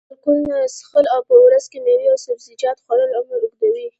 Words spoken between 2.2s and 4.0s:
سبزیجات خوړل عمر اوږدوي.